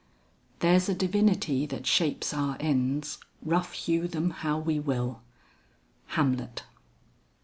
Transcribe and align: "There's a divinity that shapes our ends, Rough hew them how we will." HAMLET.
"There's 0.61 0.89
a 0.89 0.95
divinity 0.95 1.67
that 1.67 1.85
shapes 1.85 2.33
our 2.33 2.57
ends, 2.59 3.19
Rough 3.43 3.73
hew 3.73 4.07
them 4.07 4.31
how 4.31 4.57
we 4.57 4.79
will." 4.79 5.21
HAMLET. 6.17 6.63